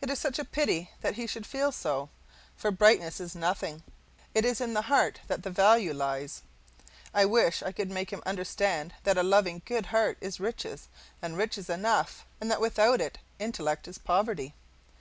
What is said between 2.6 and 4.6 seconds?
brightness is nothing; it is